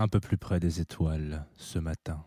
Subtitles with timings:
[0.00, 2.24] Un peu plus près des étoiles ce matin.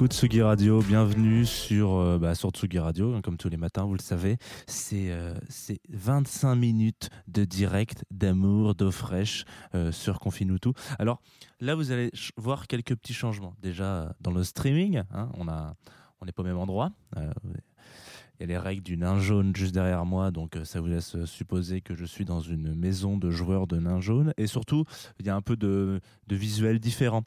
[0.00, 3.84] Coucou Tsugi Radio, bienvenue sur, euh, bah, sur Tsugi Radio, hein, comme tous les matins,
[3.84, 4.38] vous le savez.
[4.66, 10.70] C'est euh, c'est 25 minutes de direct, d'amour, d'eau fraîche euh, sur Confinutu.
[10.98, 11.20] Alors
[11.60, 13.54] là, vous allez voir quelques petits changements.
[13.60, 15.74] Déjà, euh, dans le streaming, hein, on a-
[16.22, 16.92] on n'est pas au même endroit.
[17.16, 21.22] Il y a les règles du nain jaune juste derrière moi, donc ça vous laisse
[21.26, 24.32] supposer que je suis dans une maison de joueurs de nains jaunes.
[24.38, 24.86] Et surtout,
[25.18, 27.24] il y a un peu de, de visuels différents.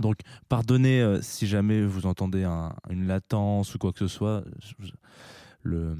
[0.00, 0.16] Donc,
[0.48, 4.44] pardonnez euh, si jamais vous entendez un- une latence ou quoi que ce soit.
[5.62, 5.96] Le,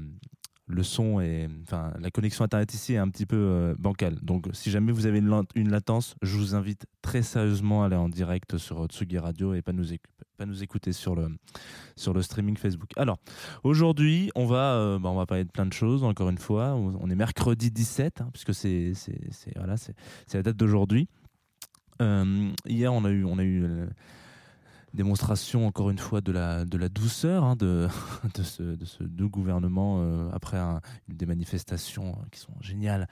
[0.67, 4.19] le son et enfin la connexion internet ici est un petit peu euh, bancale.
[4.21, 7.87] Donc, si jamais vous avez une, lat- une latence, je vous invite très sérieusement à
[7.87, 9.93] aller en direct sur Tsugi Radio et pas nous,
[10.61, 11.29] écouter sur le,
[11.95, 12.89] sur le streaming Facebook.
[12.97, 13.17] Alors,
[13.63, 16.03] aujourd'hui, on va, euh, bah, on va parler de plein de choses.
[16.03, 18.93] Encore une fois, on est mercredi 17, hein, puisque c'est
[19.55, 19.75] voilà,
[20.33, 21.07] la date d'aujourd'hui.
[22.01, 23.87] Euh, hier, on a eu, on a eu euh,
[24.93, 27.87] démonstration encore une fois de la, de la douceur hein, de,
[28.33, 30.57] de, ce, de ce doux gouvernement euh, après
[31.07, 33.07] des manifestations euh, qui sont géniales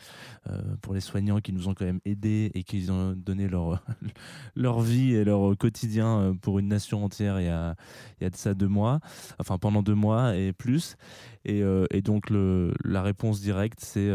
[0.81, 3.83] pour les soignants qui nous ont quand même aidés et qui ont donné leur,
[4.55, 7.75] leur vie et leur quotidien pour une nation entière il y a,
[8.19, 8.99] il y a de ça deux mois,
[9.39, 10.95] enfin pendant deux mois et plus.
[11.45, 11.61] Et,
[11.91, 14.09] et donc le, la réponse directe, c'est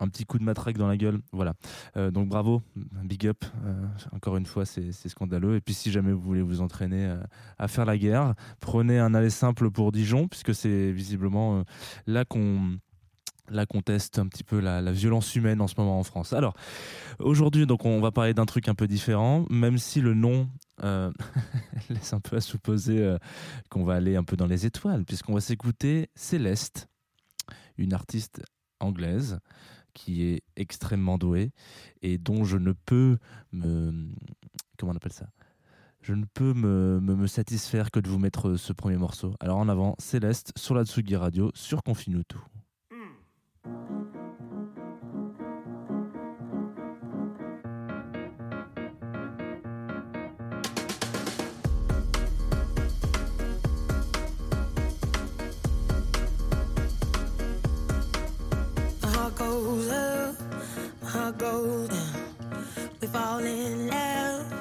[0.00, 1.20] un petit coup de matraque dans la gueule.
[1.32, 1.54] Voilà.
[1.96, 3.44] Euh, donc bravo, big up.
[3.64, 5.56] Euh, encore une fois, c'est scandaleux.
[5.56, 7.22] Et puis si jamais vous voulez vous entraîner euh,
[7.58, 11.62] à faire la guerre, prenez un aller simple pour Dijon, puisque c'est visiblement
[12.06, 12.78] là qu'on
[13.48, 16.32] là teste un petit peu la, violence humaine en ce moment en France.
[16.32, 16.54] Alors
[17.18, 20.48] aujourd'hui, donc on va parler d'un truc un peu différent, même si le nom
[21.90, 23.16] laisse un peu à supposer
[23.68, 26.88] qu'on va aller un peu dans les étoiles, puisqu'on va s'écouter Céleste,
[27.76, 28.42] une artiste
[28.80, 29.38] anglaise
[30.00, 31.52] qui est extrêmement douée
[32.00, 33.18] et dont je ne peux
[33.52, 34.08] me
[34.78, 35.26] comment on appelle ça?
[36.00, 39.34] Je ne peux me, satisfaire que de vous mettre ce premier morceau.
[39.38, 42.38] Alors en avant, Céleste sur la Tsugi Radio sur Confinutu.
[42.38, 42.59] My
[59.30, 60.34] heart goes up,
[61.02, 62.24] my heart goes down.
[63.00, 64.52] We fall in love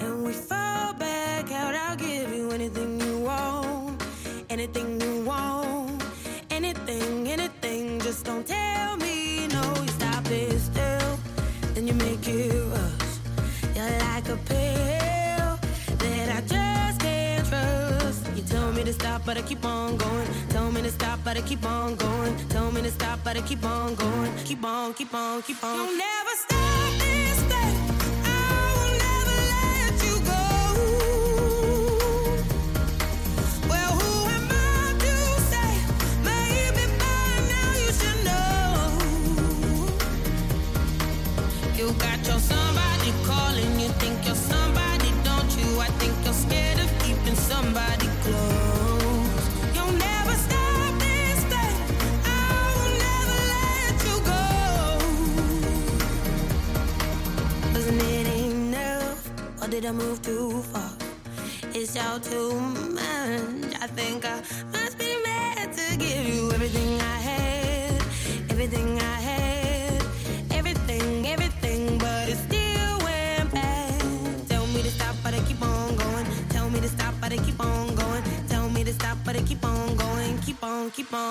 [0.00, 1.74] and we fall back out.
[1.74, 4.02] I'll give you anything you want,
[4.48, 6.02] anything you want,
[6.50, 8.00] anything, anything.
[8.00, 9.62] Just don't tell me no.
[9.82, 11.18] You stop it still,
[11.74, 13.18] then you make it rush.
[13.74, 15.58] You're like a pill
[15.98, 18.26] that I just can't trust.
[18.34, 20.45] You tell me to stop, but I keep on going.
[21.26, 22.36] But I keep on going.
[22.50, 24.32] Tell me to stop, but I keep on going.
[24.44, 25.74] Keep on, keep on, keep on.
[25.74, 27.25] You'll never stop this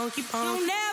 [0.06, 0.85] on, keep on,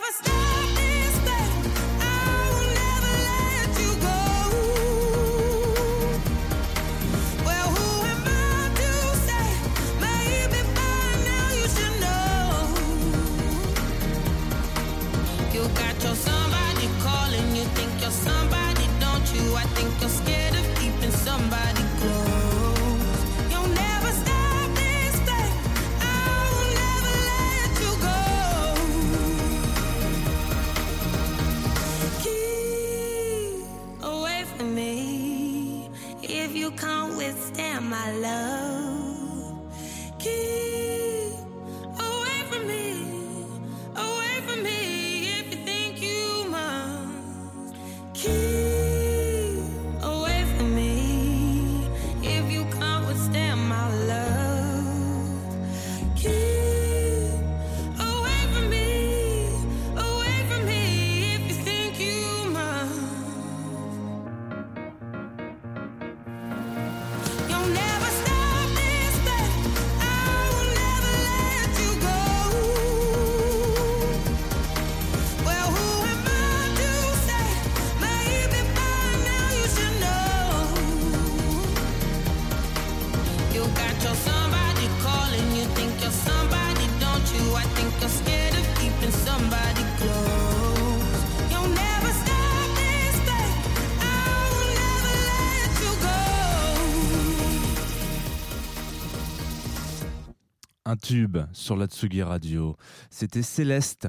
[101.52, 102.76] sur la Tsugi Radio.
[103.10, 104.08] C'était Céleste.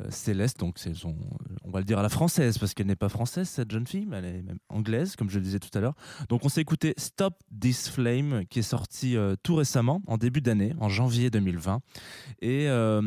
[0.00, 0.76] Euh, Céleste, donc
[1.64, 4.06] on va le dire à la française parce qu'elle n'est pas française cette jeune fille,
[4.06, 5.94] mais elle est même anglaise comme je le disais tout à l'heure.
[6.28, 10.42] Donc on s'est écouté Stop This Flame qui est sorti euh, tout récemment en début
[10.42, 11.80] d'année, en janvier 2020.
[12.42, 13.02] Et euh,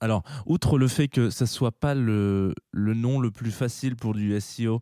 [0.00, 4.14] alors, outre le fait que ça soit pas le, le nom le plus facile pour
[4.14, 4.80] du SEO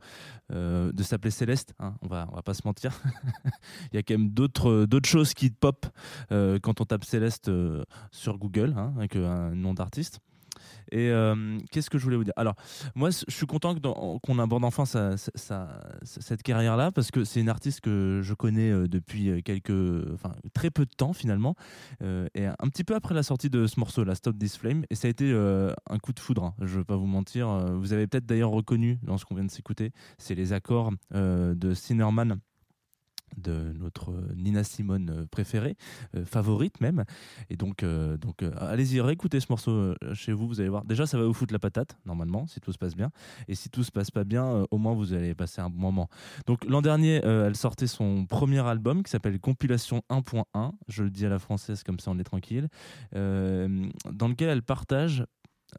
[0.52, 3.00] euh, de s'appeler Céleste, hein, on va va pas se mentir.
[3.92, 5.86] Il y a quand même d'autres d'autres choses qui pop
[6.30, 10.20] euh, quand on tape Céleste euh, sur Google hein, avec un nom d'artiste.
[10.92, 12.34] Et euh, qu'est-ce que je voulais vous dire?
[12.36, 12.54] Alors,
[12.94, 13.74] moi, je suis content
[14.22, 19.42] qu'on aborde enfin cette carrière-là parce que c'est une artiste que je connais euh, depuis
[19.42, 19.70] quelques,
[20.14, 21.54] enfin très peu de temps finalement,
[22.02, 24.84] euh, et un petit peu après la sortie de ce morceau, la Stop This Flame,
[24.90, 26.44] et ça a été euh, un coup de foudre.
[26.44, 27.48] hein, je vais pas vous mentir.
[27.48, 30.92] Euh, Vous avez peut-être d'ailleurs reconnu dans ce qu'on vient de s'écouter, c'est les accords
[31.14, 32.38] euh, de Sinnerman
[33.36, 35.76] de notre Nina Simone euh, préférée,
[36.16, 37.04] euh, favorite même.
[37.50, 40.84] Et donc, euh, donc euh, allez-y, réécoutez ce morceau euh, chez vous, vous allez voir.
[40.84, 43.10] Déjà, ça va vous foutre la patate, normalement, si tout se passe bien.
[43.48, 45.78] Et si tout se passe pas bien, euh, au moins vous allez passer un bon
[45.80, 46.08] moment.
[46.46, 50.72] Donc l'an dernier, euh, elle sortait son premier album qui s'appelle Compilation 1.1.
[50.88, 52.68] Je le dis à la française, comme ça on est tranquille.
[53.14, 55.24] euh, dans lequel elle partage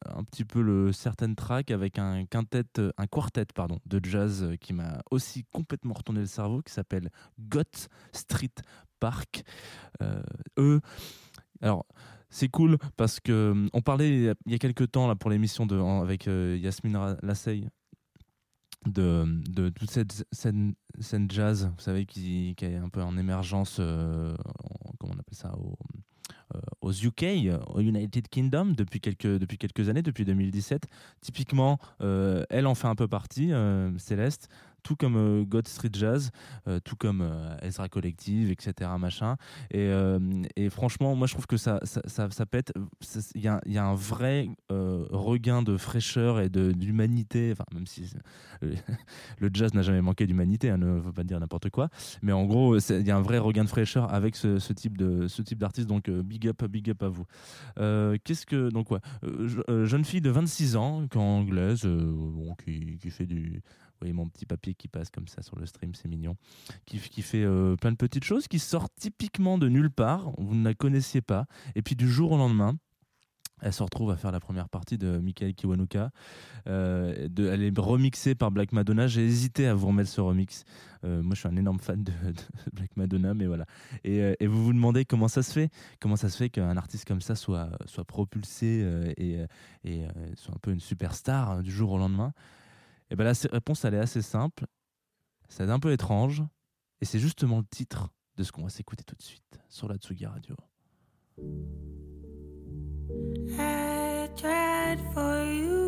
[0.05, 2.63] un petit peu le certain track avec un quintet,
[2.97, 7.09] un quartet pardon, de jazz euh, qui m'a aussi complètement retourné le cerveau, qui s'appelle
[7.39, 8.51] Got Street
[8.99, 9.43] Park.
[10.01, 10.21] Euh,
[10.57, 10.81] eux,
[11.61, 11.85] alors
[12.29, 14.09] c'est cool parce que hum, on parlait
[14.45, 17.67] il y a- quelques temps là pour l'émission de avec euh, Yasmine Lasseille
[18.85, 23.17] de, de toute cette scène, scène jazz, vous savez, qui, qui est un peu en
[23.17, 25.99] émergence, euh, en- comment on appelle ça, au- euh,
[26.81, 30.87] aux UK, euh, au United Kingdom, depuis quelques, depuis quelques années, depuis 2017.
[31.21, 34.49] Typiquement, euh, elle en fait un peu partie, euh, Céleste,
[34.83, 36.31] tout comme euh, God Street Jazz,
[36.67, 38.91] euh, tout comme euh, Ezra Collective, etc.
[38.99, 39.35] Machin.
[39.71, 39.89] Et,
[40.69, 41.79] franchement, moi je trouve que ça,
[42.49, 42.73] pète.
[43.35, 48.13] Il y a, un vrai regain de fraîcheur et d'humanité, enfin, même si
[48.61, 51.89] le jazz n'a jamais manqué d'humanité, hein, ne veut pas dire n'importe quoi.
[52.21, 54.97] Mais en gros, il y a un vrai regain de fraîcheur avec ce, type
[55.57, 55.87] d'artiste.
[55.87, 57.25] Donc big up, big up à vous.
[58.23, 62.97] Qu'est-ce que donc ouais, euh, je- jeune fille de 26 ans, anglaise, euh, bon, qui,
[63.09, 63.61] fait du
[63.99, 66.35] voyez mon petit papier qui passe comme ça sur le stream, c'est mignon.
[66.85, 70.63] Qui, fait euh, plein de petites choses, qui sort typiquement de nulle part, vous ne
[70.63, 71.45] la connaissiez pas.
[71.75, 72.77] Et puis du jour au lendemain,
[73.61, 76.11] elle se retrouve à faire la première partie de Michael Kiwanuka.
[76.67, 79.07] Euh, elle est remixée par Black Madonna.
[79.07, 80.63] J'ai hésité à vous remettre ce remix.
[81.03, 82.13] Euh, moi, je suis un énorme fan de,
[82.73, 83.65] Black Madonna, mais voilà.
[84.05, 87.21] Et, vous vous demandez comment ça se fait Comment ça se fait qu'un artiste comme
[87.21, 89.45] ça soit, soit propulsé et,
[90.35, 92.33] soit un peu une superstar euh, du jour au lendemain
[93.09, 94.65] Et ben la réponse, elle est assez simple.
[95.47, 96.43] C'est un peu étrange.
[97.01, 99.97] Et c'est justement le titre de ce qu'on va s'écouter tout de suite sur la
[99.97, 100.55] Tsugi Radio.
[103.57, 105.79] I tried for you.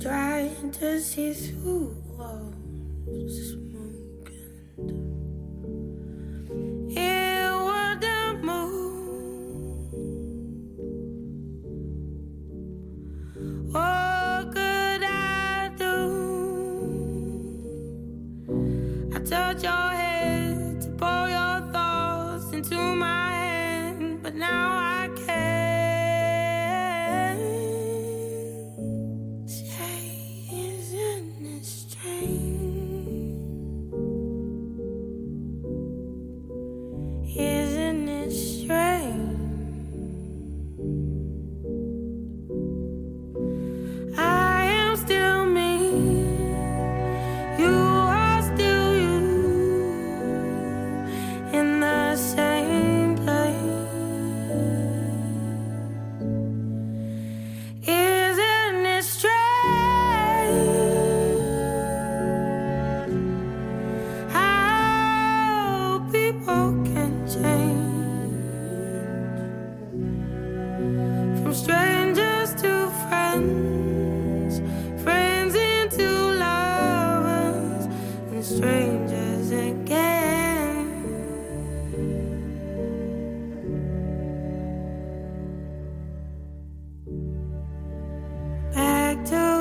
[0.00, 1.94] Trying to see through
[3.28, 4.30] smoke
[4.78, 5.07] and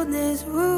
[0.08, 0.77] Back to this room.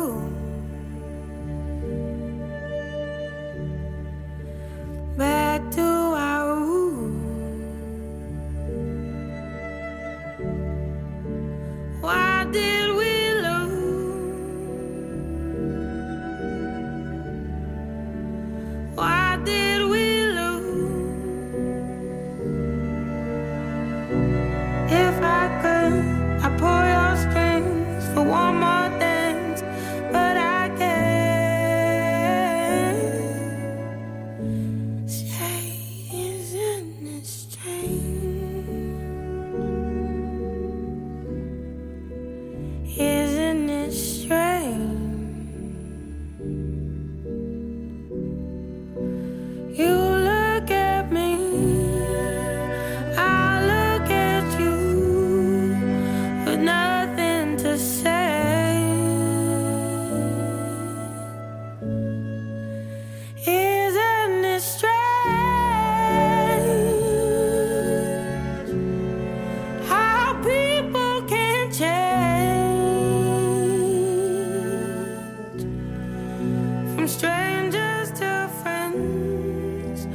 [77.10, 80.08] Strangers to friends,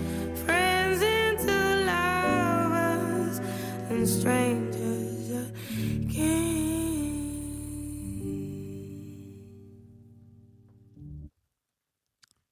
[0.44, 1.52] friends into
[1.86, 3.40] lovers,
[3.90, 4.54] and strangers.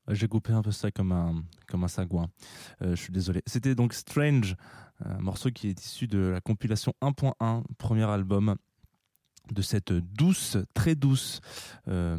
[0.09, 2.29] J'ai coupé un peu ça comme un, comme un sagouin.
[2.83, 3.43] Euh, je suis désolé.
[3.47, 4.57] C'était donc Strange,
[5.05, 8.57] un morceau qui est issu de la compilation 1.1, premier album
[9.51, 11.41] de cette douce, très douce
[11.89, 12.19] euh,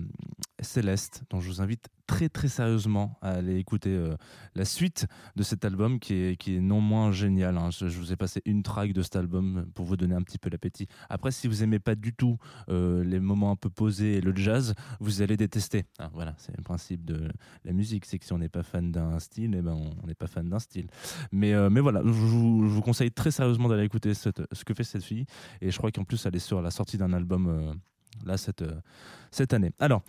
[0.63, 4.15] Céleste, dont je vous invite très très sérieusement à aller écouter euh,
[4.55, 7.57] la suite de cet album qui est, non moins génial.
[7.57, 7.69] hein.
[7.71, 10.49] Je, vous ai passé une track de cet album pour vous donner un petit peu
[10.49, 10.87] l'appétit.
[11.09, 12.37] Après, si vous aimez pas du tout
[12.69, 15.85] euh, les moments un peu posés et le jazz, vous allez détester.
[15.99, 17.29] Ah, voilà, c'est le principe de
[17.63, 20.15] la musique, c'est que si on n'est pas fan d'un style, eh ben on n'est
[20.15, 20.87] pas fan d'un style.
[21.31, 25.03] Mais, euh, mais voilà, je vous, conseille très sérieusement d'aller écouter ce que fait cette
[25.03, 25.25] fille.
[25.61, 27.79] Et je crois qu'en plus, elle est sur la sortie d'un album
[28.25, 28.79] là cette, euh,
[29.31, 29.71] cette année.
[29.79, 30.03] Alors,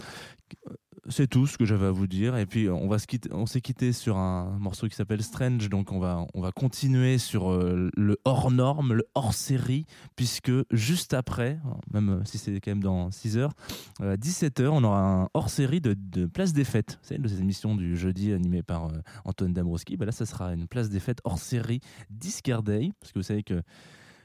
[1.09, 2.37] c'est tout ce que j'avais à vous dire.
[2.37, 5.69] Et puis, on va se quitter, on s'est quitté sur un morceau qui s'appelle Strange.
[5.69, 9.85] Donc, on va, on va continuer sur euh, le hors norme, le hors série,
[10.17, 11.59] puisque juste après,
[11.93, 13.53] même si c'est quand même dans 6 heures,
[14.01, 15.95] euh, à 17h, on aura un hors série de,
[16.27, 16.99] Place des Fêtes.
[17.03, 18.89] C'est de ces émissions du jeudi animées par
[19.25, 19.97] Antoine Dabrowski.
[19.97, 21.81] Ben là, ça sera une Place des Fêtes hors série
[22.11, 22.91] Discard Day.
[23.01, 23.63] Parce que vous savez que,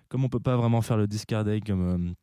[0.08, 2.16] comme on peut pas vraiment faire le Discard Day comme.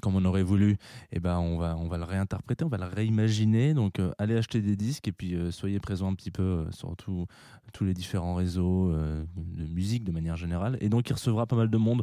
[0.00, 0.76] Comme on aurait voulu,
[1.12, 3.74] eh ben on va on va le réinterpréter, on va le réimaginer.
[3.74, 6.70] Donc euh, allez acheter des disques et puis euh, soyez présents un petit peu euh,
[6.70, 7.26] sur tous
[7.84, 8.90] les différents réseaux
[9.36, 10.78] de musique de manière générale.
[10.80, 12.02] Et donc il recevra pas mal de monde.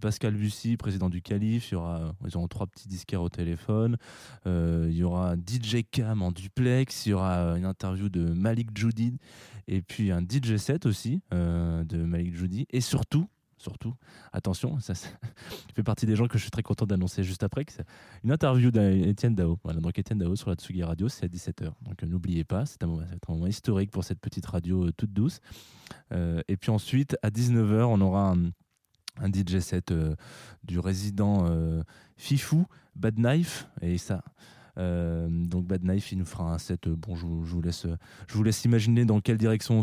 [0.00, 3.98] Pascal Bussy, président du Calif, y aura ils auront trois petits disquaires au téléphone.
[4.46, 9.18] Il y aura DJ Cam en duplex, il y aura une interview de Malik Judy
[9.68, 12.66] et puis un DJ set aussi de Malik Judy.
[12.70, 13.28] Et surtout
[13.60, 13.94] surtout.
[14.32, 14.94] Attention, ça,
[15.74, 17.64] fait partie des gens que je suis très content d'annoncer juste après.
[17.64, 17.72] que
[18.24, 19.58] une interview d'Étienne Dao.
[19.64, 21.72] Donc Étienne Dao sur la Tsugi Radio, c'est à 17h.
[21.82, 25.40] Donc euh, n'oubliez pas, c'est un, moment- historique pour cette petite radio euh, toute douce.
[26.12, 28.34] Euh, et puis ensuite, à 19h, on aura
[29.20, 29.92] un, DJ set
[30.64, 31.46] du résident
[32.16, 33.68] Fifou, Bad Knife.
[33.82, 34.24] Et ça.
[34.80, 36.86] Euh, donc Bad Knife, il nous fera un set.
[36.86, 37.96] euh, bon, je, vous- laisse, euh,
[38.26, 39.78] je vous laisse imaginer dans quelle direction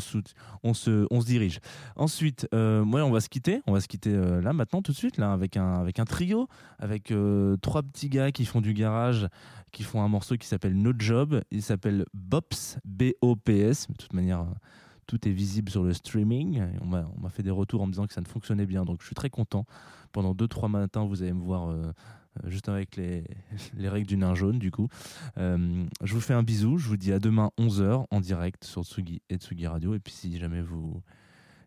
[0.64, 1.60] on se, dirige.
[1.96, 3.62] Ensuite, euh, on va se quitter.
[3.68, 4.12] On va se quitter
[4.42, 6.48] là maintenant tout de suite là avec un avec un trio,
[6.80, 7.14] avec
[7.62, 9.28] trois petits gars qui font du garage,
[9.72, 11.42] qui font un morceau qui s'appelle No Job.
[11.52, 13.88] Il s'appelle Bops B O P S.
[13.88, 14.46] De toute manière,
[15.08, 16.62] tout est visible sur le streaming.
[16.82, 19.06] On m'a fait des retours en me disant que ça ne fonctionnait bien, donc je
[19.08, 19.66] suis très content.
[20.12, 21.70] Pendant deux trois matins, vous allez me voir.
[21.70, 21.92] euh,
[22.44, 23.24] euh, Juste avec les,
[23.76, 24.88] les règles du nain jaune, du coup.
[25.38, 26.78] Euh, je vous fais un bisou.
[26.78, 29.96] Je vous dis à demain 11h en direct sur Tsugi et Tsugi Radio.
[29.96, 31.02] Et puis, si jamais vous,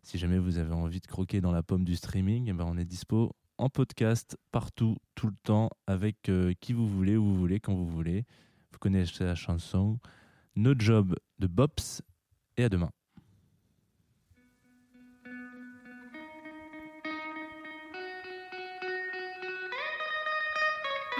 [0.02, 2.76] si jamais vous avez envie de croquer dans la pomme du streaming, eh ben on
[2.76, 6.30] est dispo en podcast partout, tout le temps, avec
[6.60, 8.24] qui vous voulez, où vous voulez, quand vous voulez.
[8.72, 9.98] Vous connaissez la chanson
[10.56, 12.02] No Job de Bops.
[12.56, 12.90] Et à demain.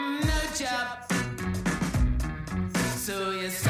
[0.01, 1.13] No job.
[2.97, 3.70] So you start